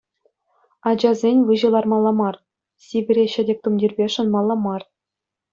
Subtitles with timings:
[0.91, 2.35] Ачасен выҫӑ лармалла мар,
[2.87, 4.83] сивӗре ҫӗтӗк тумтирпе шӑнмалла мар.